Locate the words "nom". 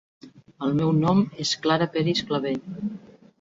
1.01-1.21